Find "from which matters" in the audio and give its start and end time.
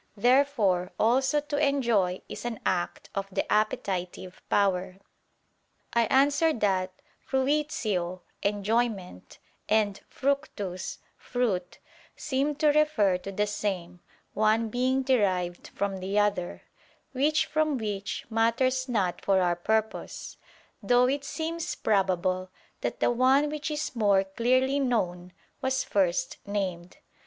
17.45-18.89